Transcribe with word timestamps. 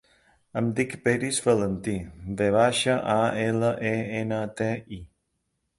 Em 0.61 0.69
dic 0.79 0.95
Peris 1.03 1.41
Valenti: 1.49 1.95
ve 2.41 2.49
baixa, 2.57 2.99
a, 3.19 3.21
ela, 3.47 3.71
e, 3.95 3.97
ena, 4.25 4.45
te, 4.63 4.73
i. 5.01 5.03